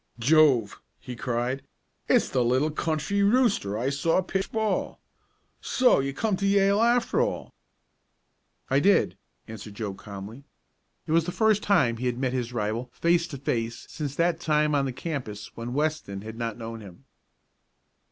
"Jove!" 0.17 0.81
he 0.99 1.15
cried. 1.15 1.61
"It's 2.07 2.27
the 2.27 2.43
little 2.43 2.71
country 2.71 3.21
rooster 3.21 3.77
I 3.77 3.91
saw 3.91 4.23
pitch 4.23 4.51
ball. 4.51 4.99
So 5.61 5.99
you 5.99 6.11
came 6.11 6.35
to 6.37 6.47
Yale 6.47 6.81
after 6.81 7.21
all?" 7.21 7.53
"I 8.67 8.79
did," 8.79 9.15
answered 9.47 9.75
Joe 9.75 9.93
calmly. 9.93 10.43
It 11.05 11.11
was 11.11 11.25
the 11.25 11.31
first 11.31 11.63
he 11.65 11.73
had 12.07 12.17
met 12.17 12.33
his 12.33 12.51
rival 12.51 12.89
face 12.91 13.27
to 13.27 13.37
face 13.37 13.85
since 13.91 14.15
that 14.15 14.39
time 14.39 14.73
on 14.73 14.85
the 14.85 14.91
campus 14.91 15.55
when 15.55 15.75
Weston 15.75 16.21
had 16.21 16.35
not 16.35 16.57
known 16.57 16.79
him. 16.81 17.05